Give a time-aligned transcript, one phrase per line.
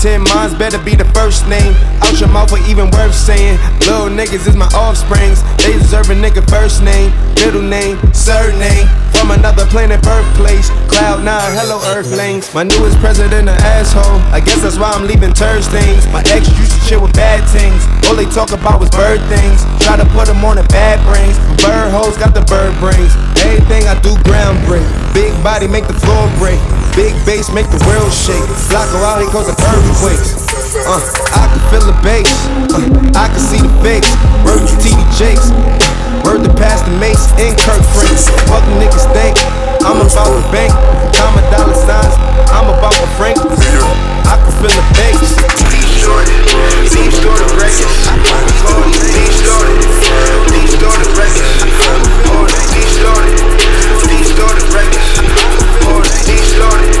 [0.00, 1.74] Ten minds better be the first name.
[2.00, 3.58] Out your mouth or even worth saying.
[3.80, 5.42] Little niggas is my offsprings.
[5.58, 8.88] They deserve a nigga first name, middle name, surname.
[9.20, 10.72] From another planet, birthplace.
[10.88, 12.48] Cloud nine, hello Earthlings.
[12.56, 14.16] My newest president, an asshole.
[14.32, 16.08] I guess that's why I'm leaving turd stains.
[16.08, 17.84] My ex used to shit with bad things.
[18.08, 19.60] All they talk about was bird things.
[19.84, 21.36] Try to put them on the bad brains.
[21.60, 23.12] Bird hoes got the bird brains.
[23.44, 24.88] Everything I do ground break.
[25.12, 26.56] Big body make the floor break.
[26.96, 28.40] Big bass make the world shake.
[28.72, 30.32] Block around, it cause the earthquakes.
[30.88, 30.96] Uh,
[31.36, 32.32] I can feel the bass.
[32.72, 32.88] Uh,
[33.20, 34.08] I can see the face.
[34.48, 35.52] Word to TD Jakes.
[36.24, 38.28] Word to Pastor Mase and Kirk Franks.
[38.46, 39.34] Fuck niggas think
[39.82, 40.72] I'm about the bank.
[41.16, 42.14] Comma dollar signs.
[42.50, 43.38] I'm about the Frank.
[43.38, 45.34] I can feel the bass.
[45.70, 46.30] Deep shorted,
[46.90, 48.10] deep shorted records.
[49.10, 49.78] Deep shorted,
[50.50, 51.50] deep shorted records.
[52.70, 53.36] Deep shorted,
[54.06, 55.10] deep shorted records.
[55.80, 56.99] Destarted, destarted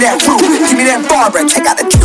[0.00, 1.99] Give me that root, give me that Barbara, take out the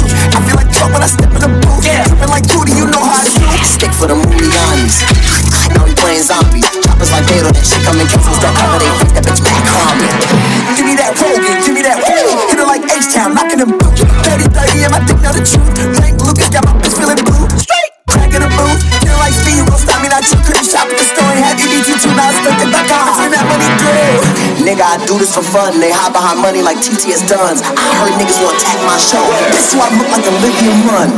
[25.19, 25.79] this for fun.
[25.79, 27.61] They hide behind money like TTS Duns.
[27.61, 29.23] I heard niggas will attack my show.
[29.53, 31.09] This why I look like Olivia run.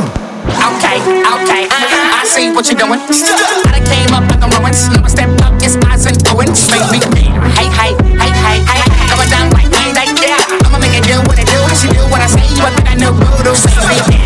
[0.48, 3.00] Okay, okay, I see what you're doing.
[3.00, 4.88] I done came up like I'm ruins.
[4.90, 6.68] Never step up, it's eyes and ruins.
[6.70, 7.32] Make me mean.
[7.56, 8.82] Hey, hey, hey, hey, hey.
[9.08, 10.40] Going down like, hey, hey, yeah.
[10.68, 11.58] I'ma make it do what it do.
[11.74, 12.44] She do what I say.
[12.54, 13.54] You a thing I know voodoo.
[13.88, 14.17] Make me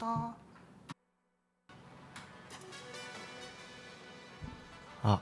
[0.00, 0.34] 감사합니다.
[5.02, 5.20] 아,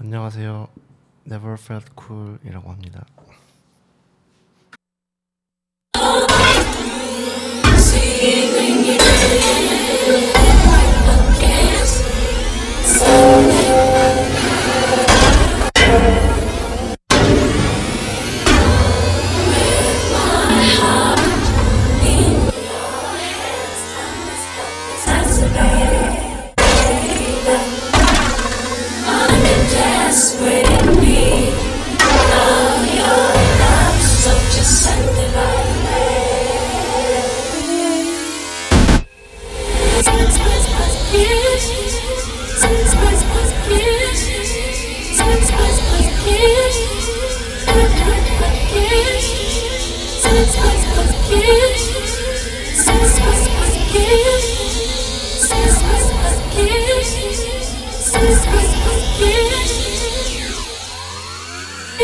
[0.00, 0.68] 안녕하세요.
[1.26, 3.06] Never felt cool이라고 합니다.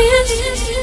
[0.03, 0.82] 姐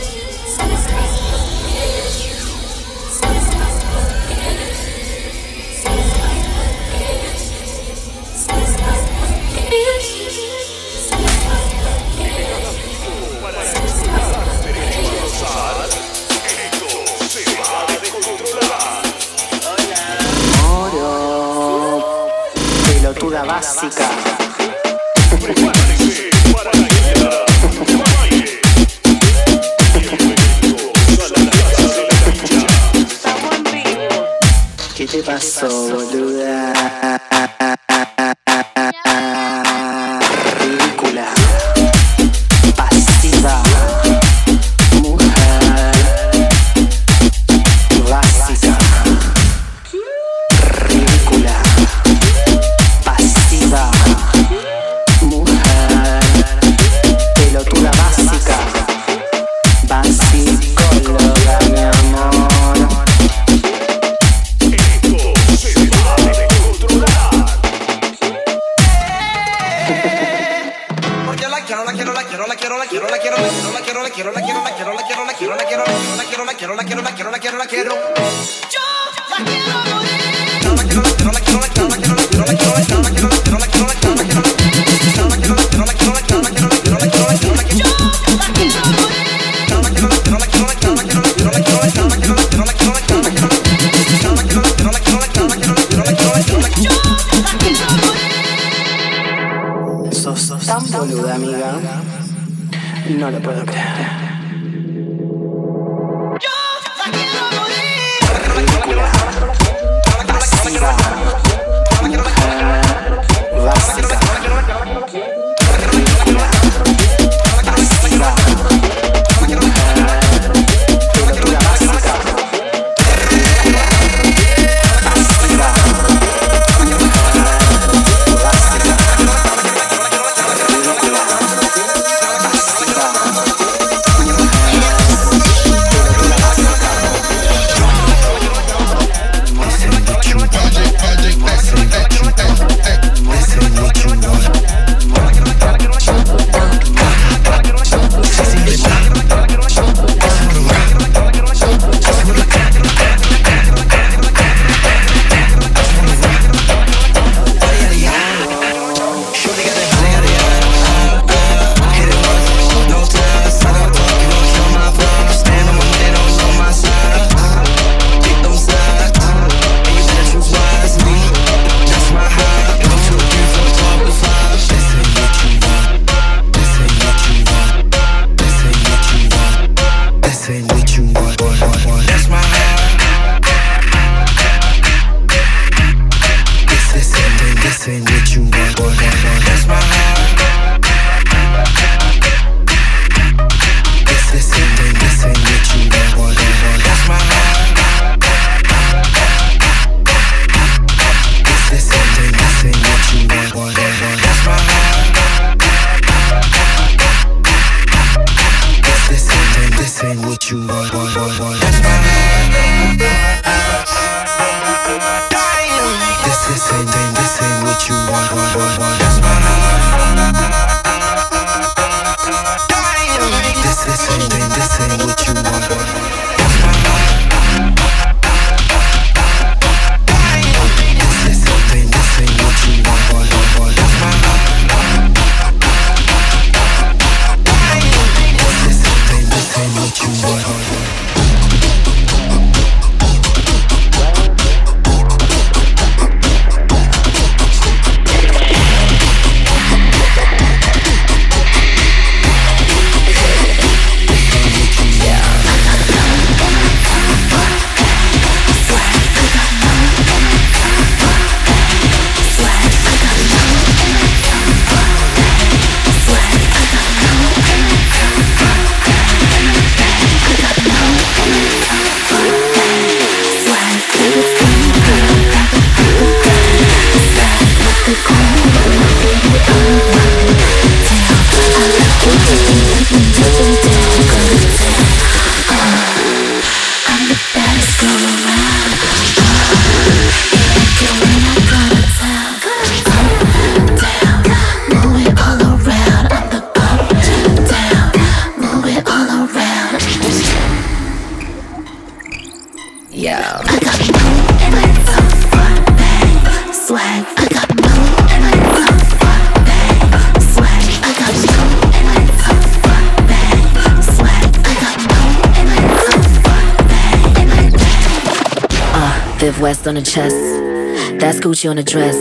[321.41, 322.00] Gucci on a dress.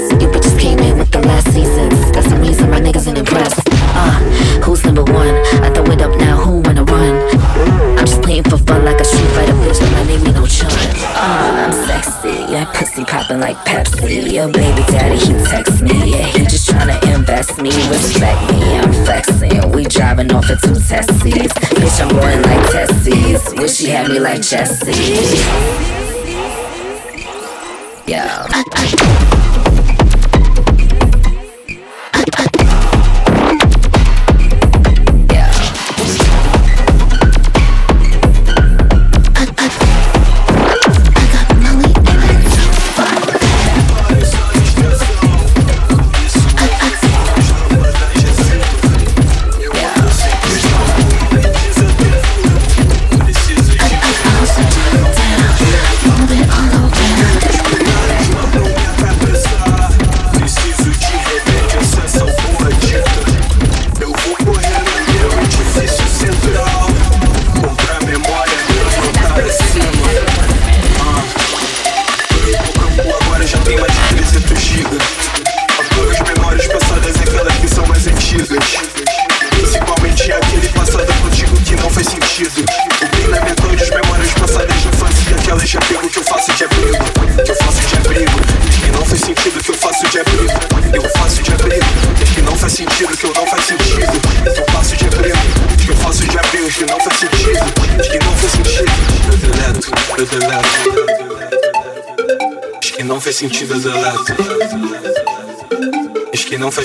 [28.10, 29.39] Yeah.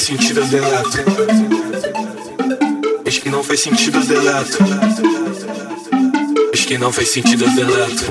[0.05, 0.99] sentidas é delato.
[3.07, 4.59] As que não fez sentidas é delato.
[6.53, 8.05] As que não fez sentidas é delato.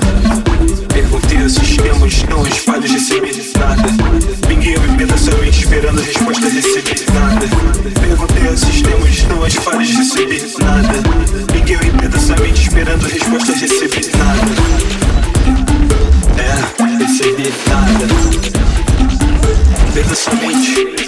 [0.92, 3.84] Perguntei aos sistemas, não espadas recebi nada.
[4.48, 7.46] Ninguém me pedaçou esperando a resposta recebi nada.
[8.00, 11.02] Perguntei aos sistemas, não espadas recebi nada.
[11.54, 14.50] Ninguém me pedaçou esperando a resposta recebi nada.
[16.42, 18.06] É, recebi nada.
[19.94, 21.03] Pedaçamente.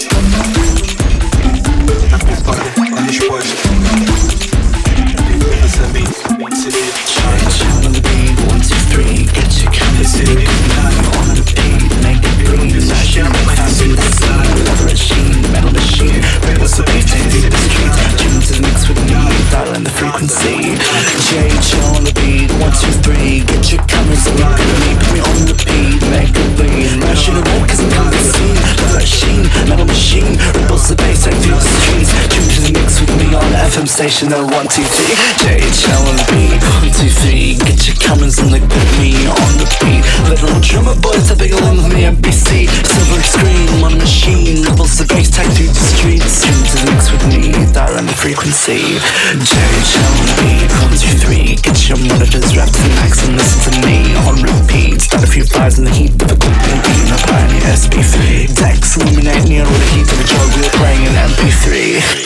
[34.08, 35.18] Station Oh, one, two, three.
[35.42, 37.58] JH on the beat, one, two, three.
[37.66, 40.04] Get your cameras and look at me on the beat.
[40.30, 44.62] Little drummer boys are bigger than the NBC Silver screen, one machine.
[44.62, 46.46] Ripples the bass, tag through the streets.
[46.46, 48.94] Tune to mix with me, the frequency.
[49.42, 51.48] JH on the beat, one, two, three.
[51.58, 55.02] Get your monitors wrapped in max and listen to me on repeat.
[55.02, 58.96] Start a few fires in the heat of a good beat A Pioneer SB3 Decks
[58.96, 62.25] illuminate neon with the heat of a jog We're playing an MP3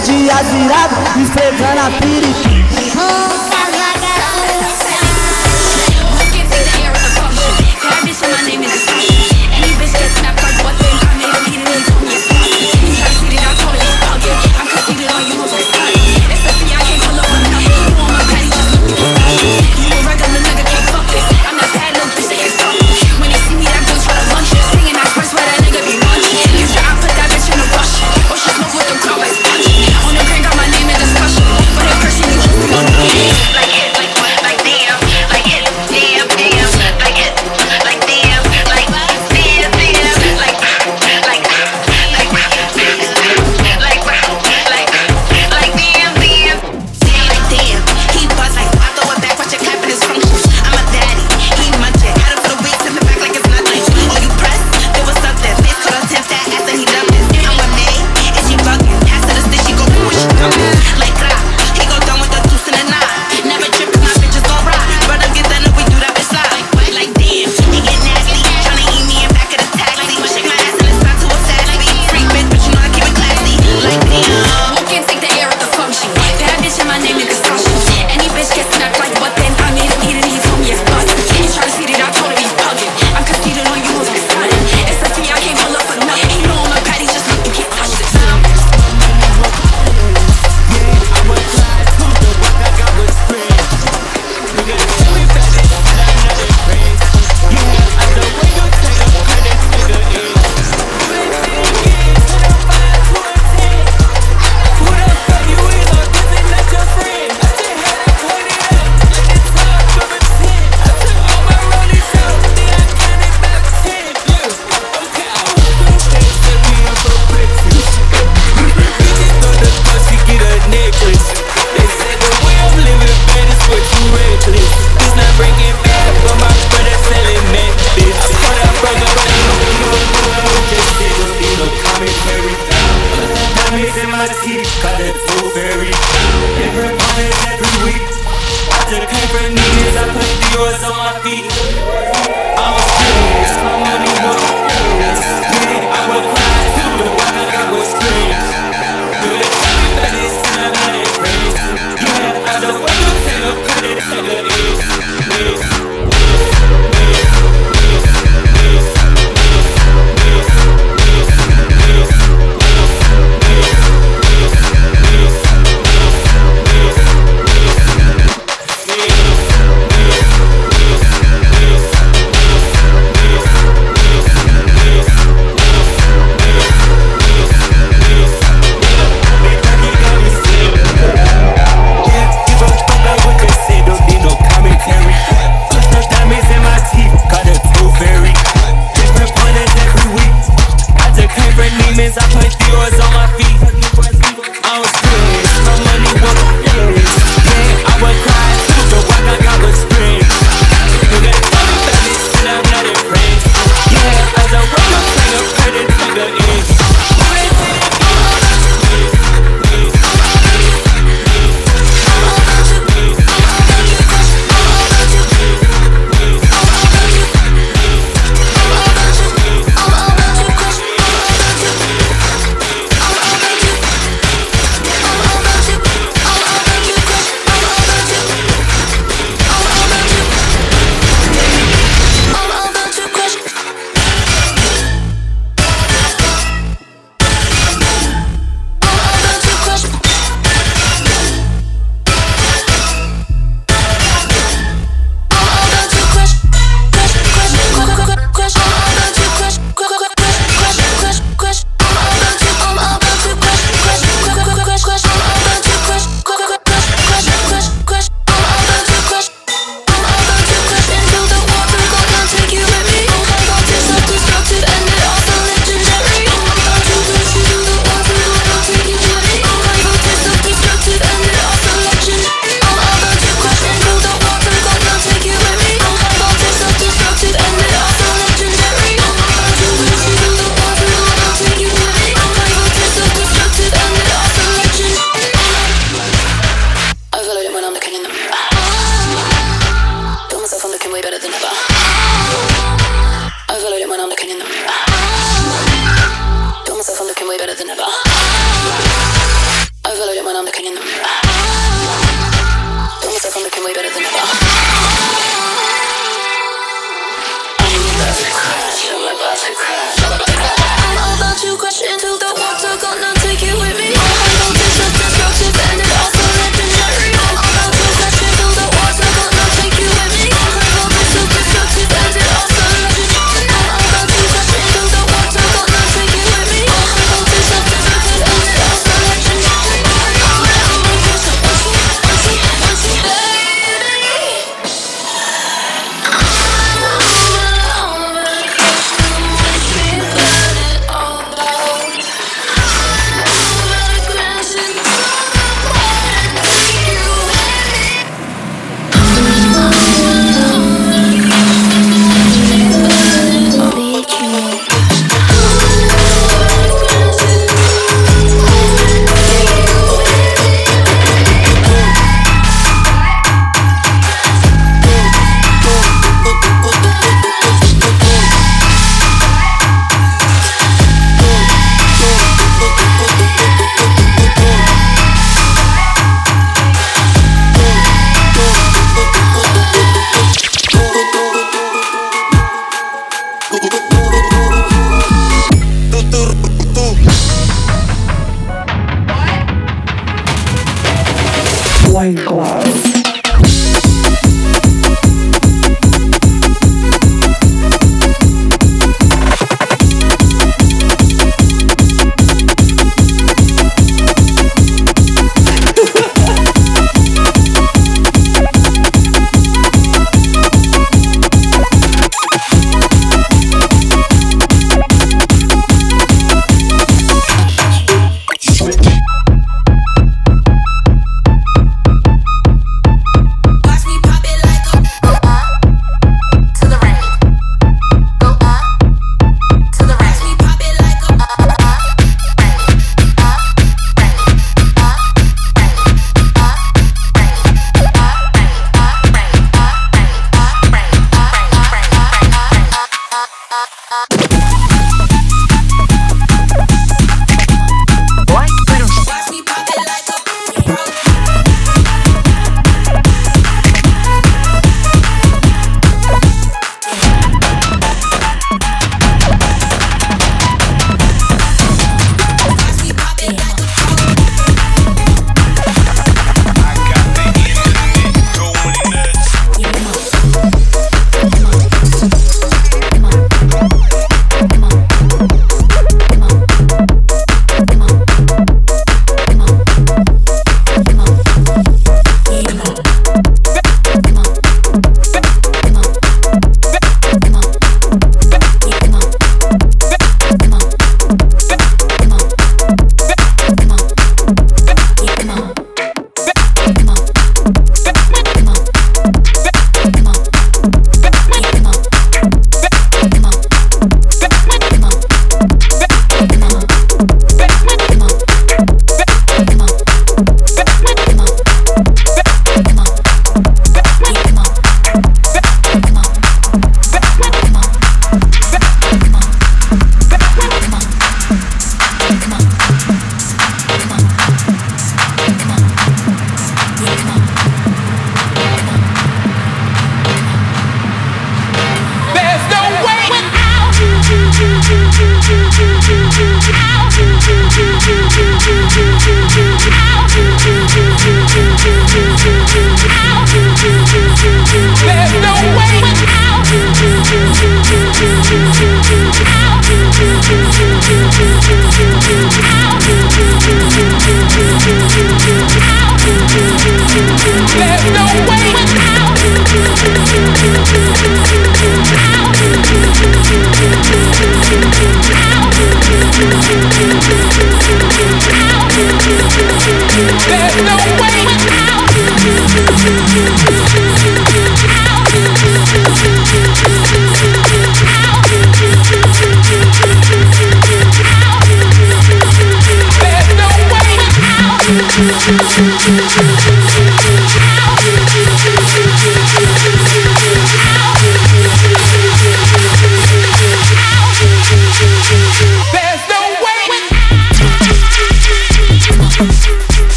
[0.00, 2.93] sete dias virado, esfregando a periquita.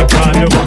[0.00, 0.59] the to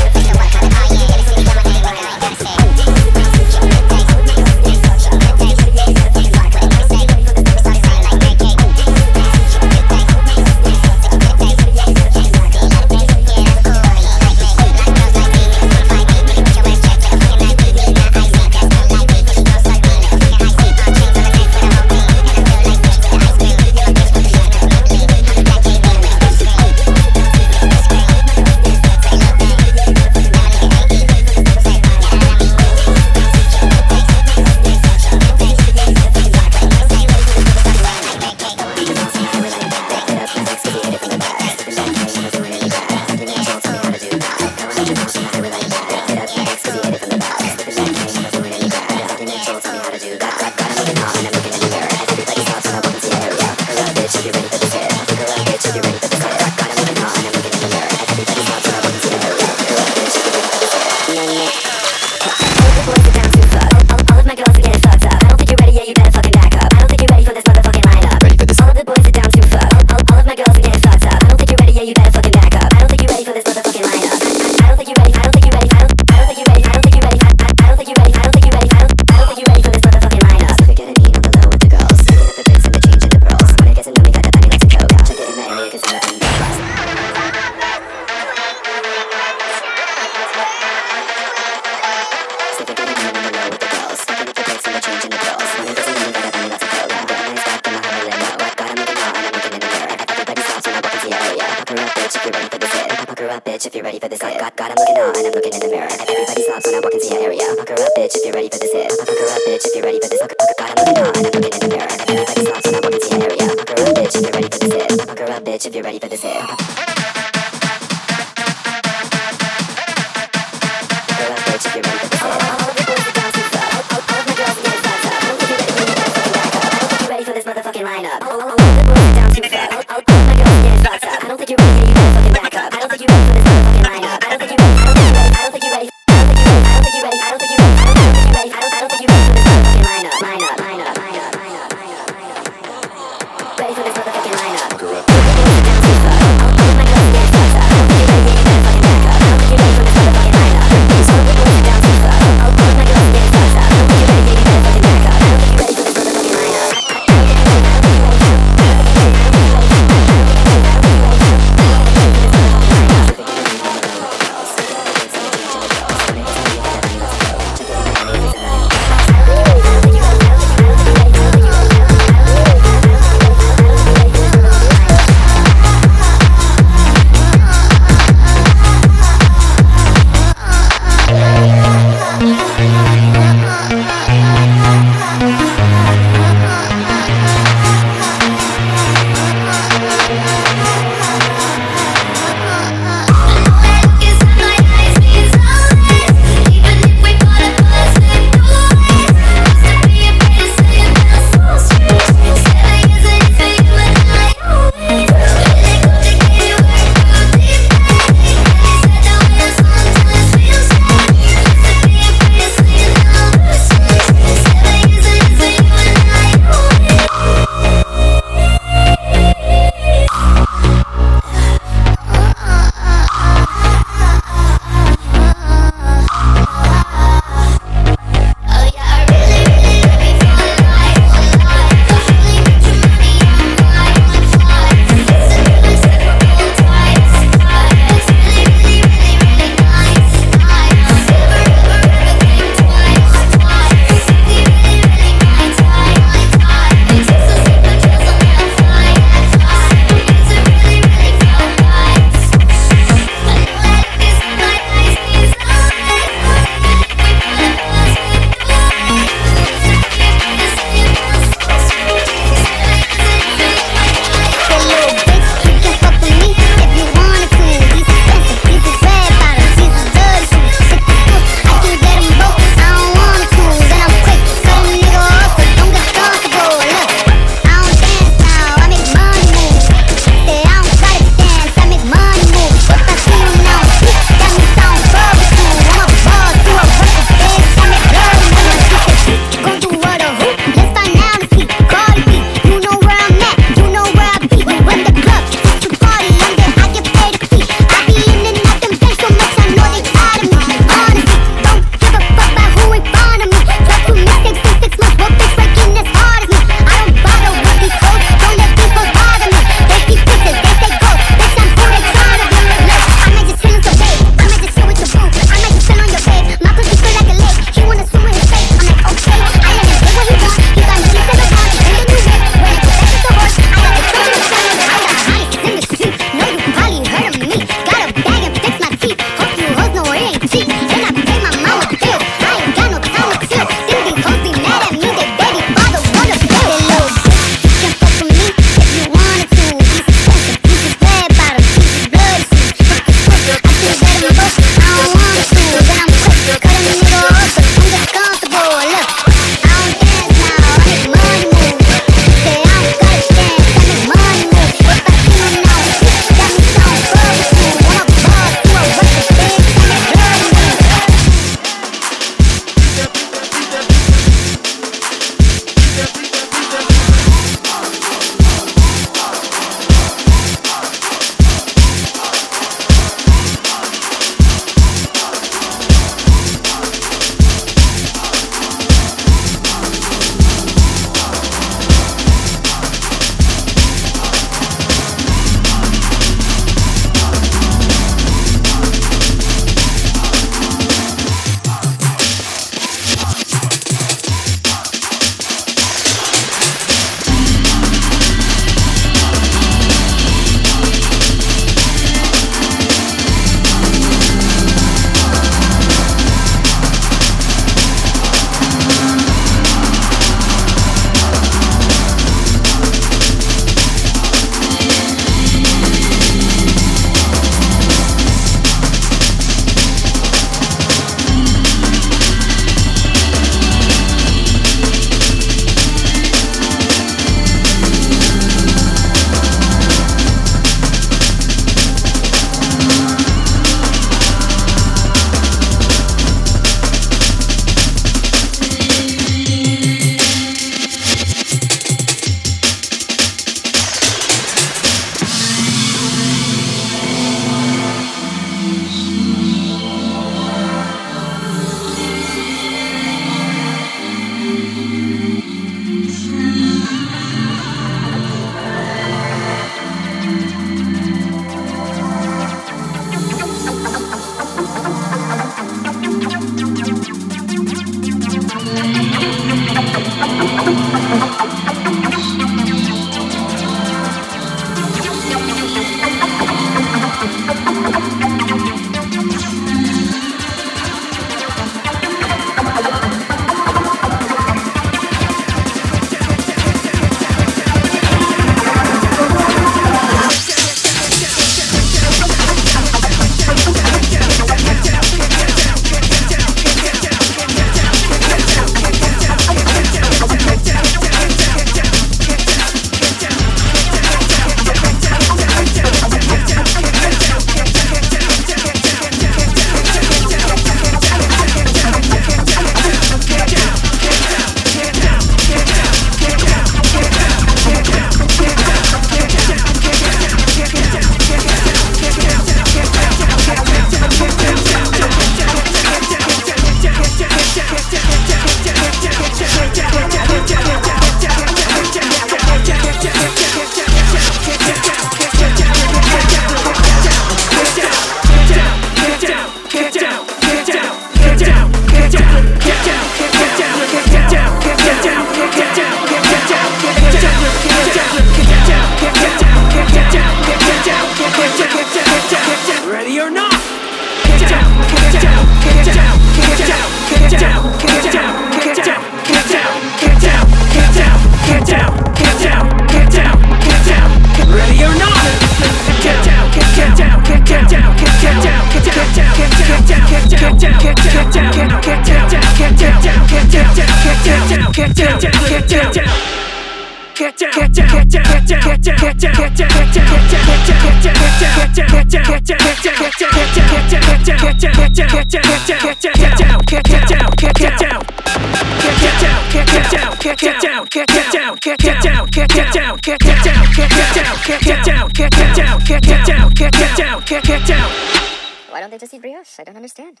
[598.50, 599.38] Why don't they just eat brioche?
[599.38, 600.00] I don't understand.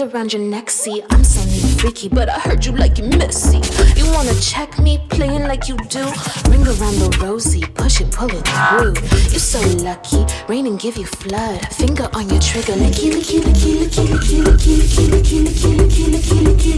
[0.00, 0.70] around your neck.
[0.70, 1.40] See, I'm so
[1.78, 3.60] freaky, but I heard you like you messy.
[3.96, 6.04] You wanna check me, playing like you do?
[6.50, 8.94] Ring around the rosy, push it, pull it through.
[9.32, 11.60] You so lucky, rain and give you flood.
[11.72, 16.42] Finger on your trigger, licky, licky, licky, licky, licky, licky, licky, licky, licky, licky, licky,
[16.44, 16.77] licky.